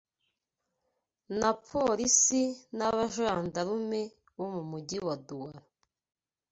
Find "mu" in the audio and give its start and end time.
4.53-4.61